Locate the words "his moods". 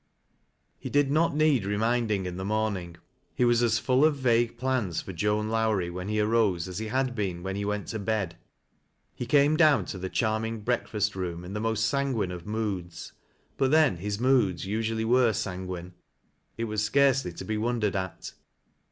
13.97-14.65